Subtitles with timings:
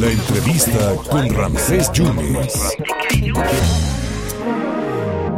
[0.00, 2.76] La entrevista con Ramsés Yunes.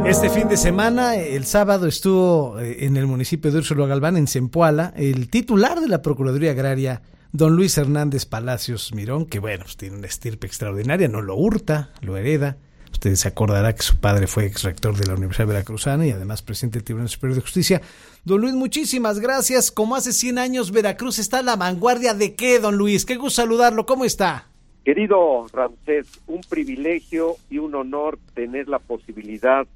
[0.05, 4.27] Este fin de semana, el sábado, estuvo eh, en el municipio de Úrsula Galván, en
[4.27, 7.01] Zempoala, el titular de la Procuraduría Agraria,
[7.31, 11.89] don Luis Hernández Palacios Mirón, que bueno, pues tiene una estirpe extraordinaria, no lo hurta,
[12.01, 12.57] lo hereda.
[12.91, 16.43] Usted se acordará que su padre fue ex rector de la Universidad Veracruzana y además
[16.43, 17.81] presidente del Tribunal Superior de Justicia.
[18.25, 19.71] Don Luis, muchísimas gracias.
[19.71, 23.05] Como hace 100 años, Veracruz está a la vanguardia de qué, don Luis?
[23.05, 23.87] Qué gusto saludarlo.
[23.87, 24.50] ¿Cómo está?
[24.83, 29.67] Querido Ramsés, un privilegio y un honor tener la posibilidad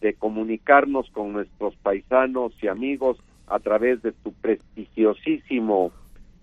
[0.00, 5.92] de comunicarnos con nuestros paisanos y amigos a través de tu prestigiosísimo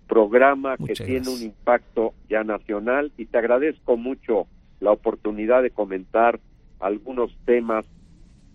[0.08, 4.48] programa que tiene un impacto ya nacional y te agradezco mucho
[4.80, 6.40] la oportunidad de comentar
[6.80, 7.86] algunos temas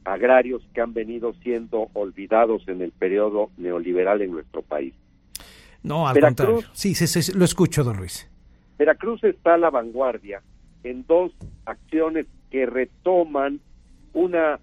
[0.04, 4.95] agrarios que han venido siendo olvidados en el periodo neoliberal en nuestro país.
[5.82, 6.60] No, al contrario.
[6.72, 8.28] Sí, sí, sí, lo escucho, don Luis.
[8.78, 10.42] Veracruz está a la vanguardia
[10.84, 11.32] en dos
[11.66, 13.60] acciones que retoman
[14.15, 14.60] una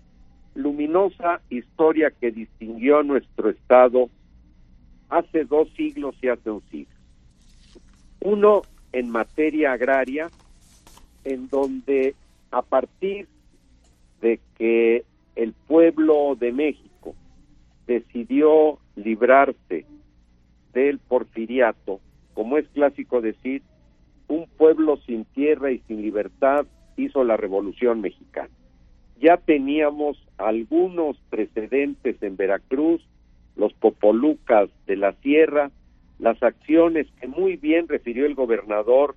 [0.55, 4.09] luminosa historia que distinguió a nuestro Estado
[5.09, 6.95] hace dos siglos y hace un siglo.
[8.21, 8.61] Uno
[8.93, 10.29] en materia agraria,
[11.25, 12.15] en donde
[12.51, 13.27] a partir
[14.21, 15.03] de que
[15.35, 17.13] el pueblo de México
[17.85, 19.85] decidió librarse
[20.73, 21.99] del porfiriato,
[22.33, 23.61] como es clásico decir,
[24.27, 26.65] un pueblo sin tierra y sin libertad
[26.97, 28.49] hizo la revolución mexicana.
[29.19, 33.01] Ya teníamos algunos precedentes en Veracruz,
[33.55, 35.71] los popolucas de la sierra,
[36.19, 39.15] las acciones que muy bien refirió el gobernador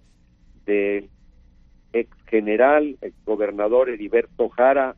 [0.66, 1.08] del
[1.92, 4.96] ex general, ex gobernador Heriberto Jara,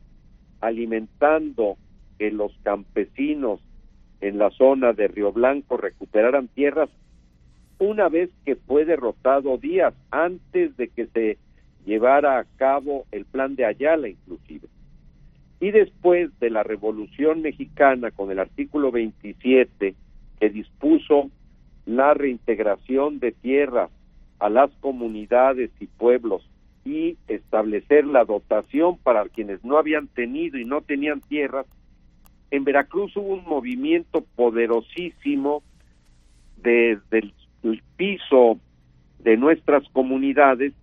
[0.59, 1.77] alimentando
[2.19, 3.59] que los campesinos
[4.19, 6.89] en la zona de Río Blanco recuperaran tierras
[7.81, 11.39] una vez que fue derrotado Díaz, antes de que se
[11.83, 14.67] llevara a cabo el plan de Ayala inclusive.
[15.59, 19.95] Y después de la Revolución Mexicana con el artículo 27
[20.39, 21.31] que dispuso
[21.87, 23.89] la reintegración de tierras
[24.37, 26.47] a las comunidades y pueblos
[26.85, 31.65] y establecer la dotación para quienes no habían tenido y no tenían tierras,
[32.51, 35.63] en Veracruz hubo un movimiento poderosísimo
[36.57, 37.33] desde el
[37.63, 38.59] el piso
[39.19, 40.73] de nuestras comunidades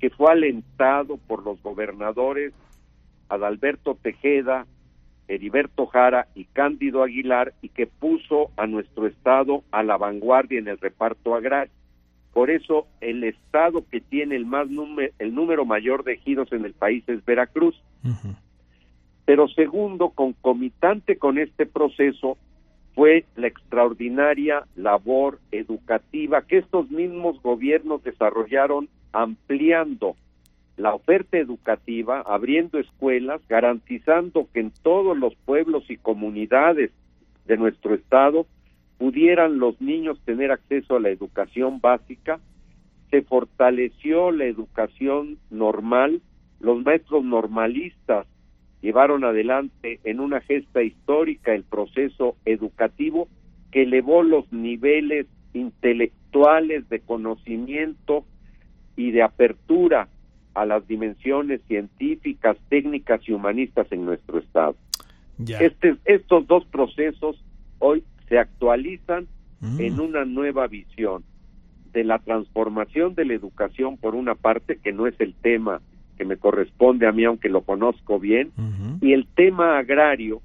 [0.00, 2.52] que fue alentado por los gobernadores
[3.28, 4.66] Adalberto Tejeda,
[5.28, 10.68] Heriberto Jara y Cándido Aguilar y que puso a nuestro estado a la vanguardia en
[10.68, 11.72] el reparto agrario.
[12.32, 16.64] Por eso el estado que tiene el más número, el número mayor de ejidos en
[16.64, 17.80] el país es Veracruz.
[19.24, 22.36] Pero segundo, concomitante con este proceso,
[22.94, 30.16] fue la extraordinaria labor educativa que estos mismos gobiernos desarrollaron ampliando
[30.76, 36.90] la oferta educativa, abriendo escuelas, garantizando que en todos los pueblos y comunidades
[37.46, 38.46] de nuestro estado
[38.98, 42.40] pudieran los niños tener acceso a la educación básica,
[43.10, 46.20] se fortaleció la educación normal,
[46.60, 48.26] los maestros normalistas
[48.84, 53.28] llevaron adelante en una gesta histórica el proceso educativo
[53.72, 58.26] que elevó los niveles intelectuales de conocimiento
[58.94, 60.08] y de apertura
[60.52, 64.76] a las dimensiones científicas, técnicas y humanistas en nuestro estado.
[65.38, 67.42] Este, estos dos procesos
[67.78, 69.26] hoy se actualizan
[69.60, 69.80] mm.
[69.80, 71.24] en una nueva visión
[71.94, 75.80] de la transformación de la educación por una parte que no es el tema
[76.16, 78.52] que me corresponde a mí, aunque lo conozco bien,
[79.00, 80.40] y el tema agrario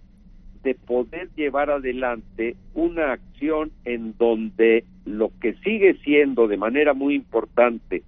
[0.63, 7.15] de poder llevar adelante una acción en donde lo que sigue siendo de manera muy
[7.15, 8.03] importante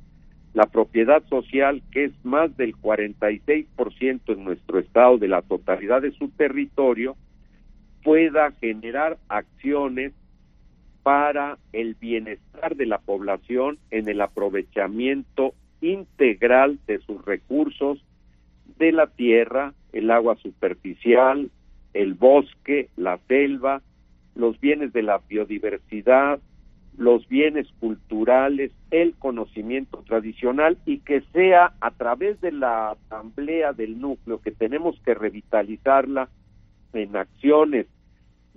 [0.54, 6.12] la propiedad social, que es más del 46% en nuestro estado de la totalidad de
[6.12, 7.16] su territorio,
[8.04, 10.12] pueda generar acciones
[11.04, 18.04] para el bienestar de la población en el aprovechamiento integral de sus recursos
[18.78, 21.52] de la tierra, el agua superficial,
[21.94, 23.82] el bosque, la selva,
[24.36, 26.40] los bienes de la biodiversidad,
[26.98, 34.00] los bienes culturales, el conocimiento tradicional y que sea a través de la asamblea del
[34.00, 36.30] núcleo que tenemos que revitalizarla
[36.94, 37.88] en acciones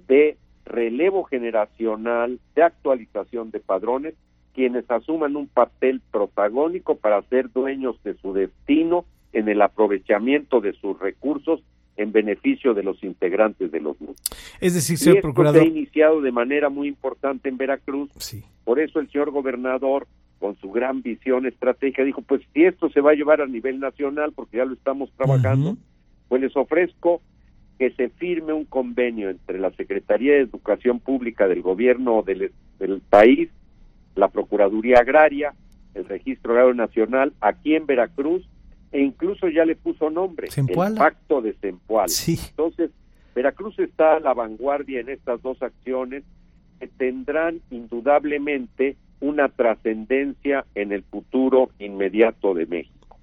[0.08, 4.14] de relevo generacional, de actualización de padrones,
[4.54, 10.72] quienes asuman un papel protagónico para ser dueños de su destino en el aprovechamiento de
[10.74, 11.60] sus recursos
[11.96, 14.22] en beneficio de los integrantes de los grupos.
[14.60, 15.62] Es decir, señor procurador.
[15.62, 18.10] Se ha iniciado de manera muy importante en Veracruz.
[18.18, 18.42] Sí.
[18.64, 20.06] Por eso el señor gobernador,
[20.38, 23.78] con su gran visión estratégica, dijo, pues si esto se va a llevar a nivel
[23.78, 25.76] nacional, porque ya lo estamos trabajando,
[26.28, 27.20] pues les ofrezco
[27.78, 33.00] que se firme un convenio entre la Secretaría de Educación Pública del gobierno del, del
[33.00, 33.50] país,
[34.14, 35.54] la Procuraduría Agraria,
[35.94, 38.42] el Registro Agrario Nacional, aquí en Veracruz,
[38.92, 42.12] e incluso ya le puso nombre, el Pacto de Zempoala.
[42.26, 42.90] Entonces,
[43.34, 46.22] Veracruz está a la vanguardia en estas dos acciones
[46.78, 53.18] que tendrán indudablemente una trascendencia en el futuro inmediato de México.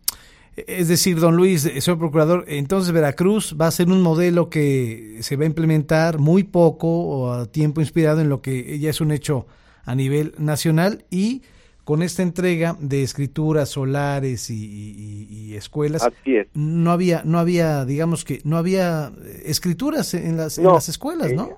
[0.55, 5.38] Es decir, don Luis, señor procurador, entonces Veracruz va a ser un modelo que se
[5.38, 9.11] va a implementar muy poco o a tiempo inspirado en lo que ya es un
[9.11, 9.47] hecho
[9.85, 11.41] a nivel nacional y
[11.83, 16.07] con esta entrega de escrituras solares y, escuelas
[16.53, 19.11] no había no había digamos que no había
[19.43, 21.55] escrituras en las, en las escuelas no eh,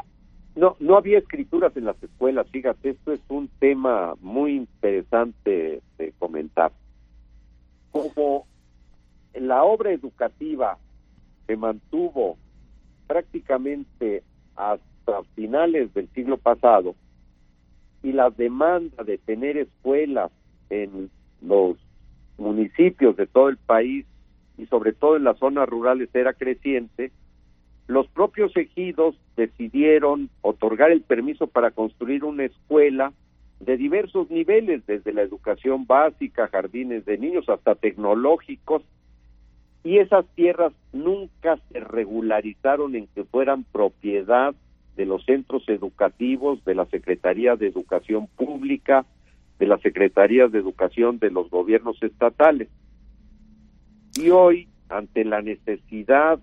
[0.56, 6.14] no no había escrituras en las escuelas fíjate esto es un tema muy interesante de
[6.20, 6.72] comentar.
[7.92, 8.46] Como
[9.34, 10.78] la obra educativa
[11.48, 12.38] se mantuvo
[13.08, 14.24] prácticamente
[14.56, 16.96] hasta finales del siglo pasado
[18.04, 20.32] y la demanda de tener escuelas
[20.70, 21.10] en
[21.42, 21.78] los
[22.38, 24.06] municipios de todo el país
[24.58, 27.12] y sobre todo en las zonas rurales era creciente,
[27.88, 33.14] los propios ejidos decidieron otorgar el permiso para construir una escuela
[33.60, 38.84] de diversos niveles, desde la educación básica, jardines de niños hasta tecnológicos,
[39.84, 44.56] y esas tierras nunca se regularizaron en que fueran propiedad
[44.96, 49.06] de los centros educativos, de la Secretaría de Educación Pública,
[49.60, 52.70] de las Secretarías de Educación de los gobiernos estatales.
[54.16, 56.40] Y hoy, ante la necesidad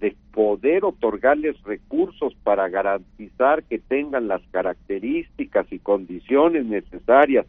[0.00, 7.46] de poder otorgarles recursos para garantizar que tengan las características y condiciones necesarias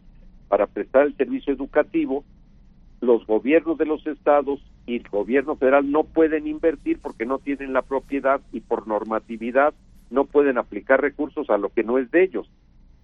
[0.49, 2.23] para prestar el servicio educativo,
[3.01, 7.73] los gobiernos de los estados y el gobierno federal no pueden invertir porque no tienen
[7.73, 9.73] la propiedad y por normatividad
[10.13, 12.47] no pueden aplicar recursos a lo que no es de ellos.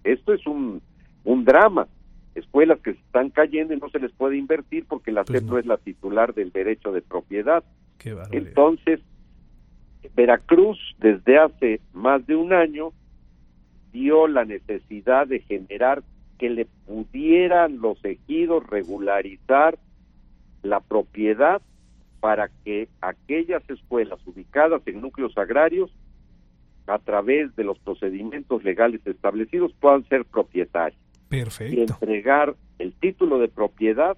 [0.04, 0.80] Esto es un,
[1.24, 1.88] un drama.
[2.36, 5.58] Escuelas que se están cayendo y no se les puede invertir porque la pues no.
[5.58, 7.64] es la titular del derecho de propiedad.
[8.30, 9.00] Entonces,
[10.14, 12.92] Veracruz desde hace más de un año
[13.92, 16.04] dio la necesidad de generar
[16.38, 19.76] que le pudieran los ejidos regularizar
[20.62, 21.60] la propiedad
[22.20, 25.90] para que aquellas escuelas ubicadas en núcleos agrarios
[26.90, 31.00] a través de los procedimientos legales establecidos puedan ser propietarios.
[31.28, 31.74] Perfecto.
[31.74, 34.16] Y entregar el título de propiedad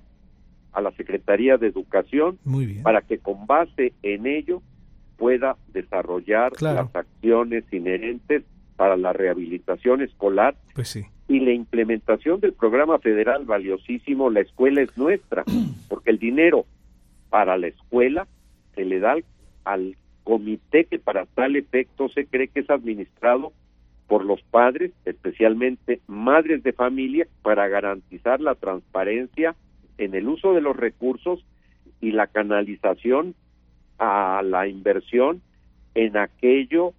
[0.73, 2.39] a la Secretaría de Educación
[2.83, 4.63] para que con base en ello
[5.19, 8.43] pueda desarrollar las acciones inherentes
[8.77, 11.05] para la rehabilitación escolar pues sí.
[11.29, 15.45] y la implementación del programa federal valiosísimo La escuela es nuestra,
[15.89, 16.65] porque el dinero
[17.29, 18.27] para la escuela
[18.75, 19.17] se le da
[19.65, 23.53] al comité que para tal efecto se cree que es administrado
[24.07, 29.55] por los padres, especialmente madres de familia, para garantizar la transparencia
[29.99, 31.45] en el uso de los recursos
[32.01, 33.35] y la canalización
[33.99, 35.41] a la inversión
[35.95, 36.93] en aquello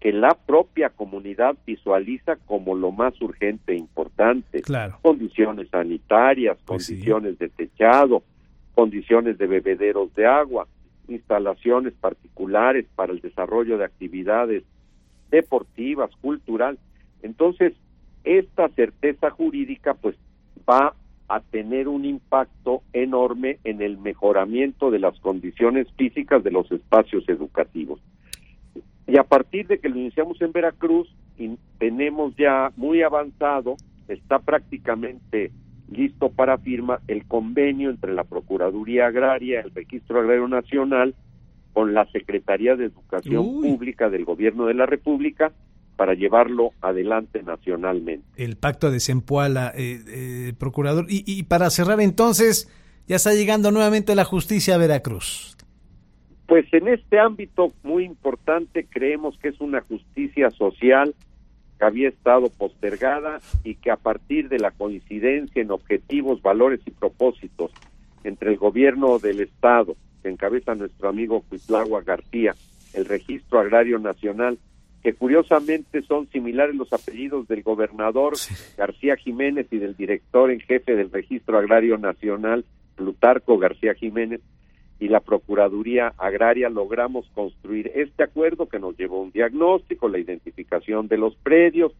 [0.00, 4.62] que la propia comunidad visualiza como lo más urgente e importante.
[4.62, 4.98] Claro.
[5.02, 8.22] Condiciones sanitarias, pues condiciones de techado,
[8.74, 10.68] condiciones de bebederos de agua,
[11.08, 14.64] instalaciones particulares para el desarrollo de actividades
[15.30, 16.78] deportivas, cultural.
[17.22, 17.74] Entonces,
[18.24, 20.16] esta certeza jurídica pues
[20.68, 20.94] va
[21.28, 27.28] a tener un impacto enorme en el mejoramiento de las condiciones físicas de los espacios
[27.28, 28.00] educativos.
[29.06, 31.14] Y a partir de que lo iniciamos en Veracruz,
[31.78, 33.76] tenemos ya muy avanzado,
[34.08, 35.50] está prácticamente
[35.90, 41.14] listo para firma el convenio entre la Procuraduría Agraria, el Registro Agrario Nacional,
[41.72, 45.52] con la Secretaría de Educación Pública del Gobierno de la República
[45.96, 48.24] para llevarlo adelante nacionalmente.
[48.36, 51.06] El pacto de Zempoala, eh, eh, procurador.
[51.08, 52.70] Y, y, para cerrar entonces,
[53.08, 55.56] ya está llegando nuevamente la justicia a Veracruz.
[56.46, 61.14] Pues en este ámbito muy importante creemos que es una justicia social
[61.78, 66.90] que había estado postergada y que a partir de la coincidencia en objetivos, valores y
[66.90, 67.70] propósitos
[68.24, 72.54] entre el gobierno del Estado, que encabeza nuestro amigo Cuitlagua García,
[72.94, 74.58] el Registro Agrario Nacional,
[75.02, 78.34] que curiosamente son similares los apellidos del gobernador
[78.76, 82.64] García Jiménez y del director en jefe del Registro Agrario Nacional,
[82.96, 84.40] Plutarco García Jiménez,
[85.00, 91.06] y la Procuraduría Agraria logramos construir este acuerdo que nos llevó un diagnóstico, la identificación
[91.08, 91.92] de los predios,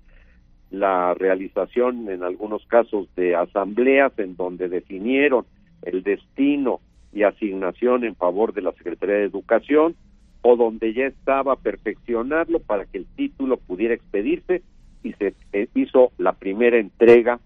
[0.71, 5.47] la realización en algunos casos de asambleas en donde definieron
[5.83, 6.81] el destino
[7.13, 9.95] y asignación en favor de la Secretaría de Educación
[10.43, 14.63] o donde ya estaba perfeccionarlo para que el título pudiera expedirse
[15.03, 17.41] y se eh, hizo la primera entrega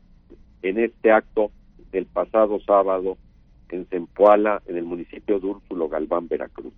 [0.63, 1.51] en este acto
[1.91, 3.19] del pasado sábado
[3.73, 6.73] en Zempoala, en el municipio de Úrsulo Galván, Veracruz.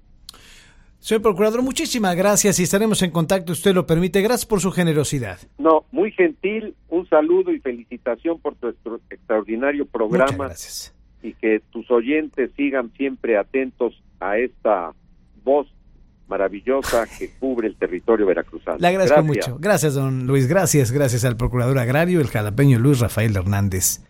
[1.04, 4.22] Señor Procurador, muchísimas gracias y estaremos en contacto, usted lo permite.
[4.22, 5.38] Gracias por su generosidad.
[5.58, 8.68] No, muy gentil, un saludo y felicitación por tu
[9.10, 10.32] extraordinario programa.
[10.32, 10.94] Muchas gracias.
[11.22, 14.94] Y que tus oyentes sigan siempre atentos a esta
[15.44, 15.66] voz
[16.26, 18.78] maravillosa que cubre el territorio veracruzano.
[18.78, 19.58] Le agradezco mucho.
[19.60, 20.46] Gracias, don Luis.
[20.46, 24.00] Gracias, gracias al Procurador Agrario, el jalapeño Luis Rafael Hernández.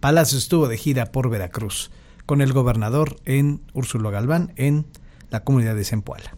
[0.00, 1.90] Palacio estuvo de gira por Veracruz
[2.26, 4.86] con el gobernador en Úrsulo Galván en
[5.30, 6.36] la comunidad de Zempoala.